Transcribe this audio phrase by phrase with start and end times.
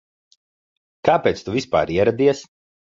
[1.11, 2.47] Kāpēc tu vispār ieradies?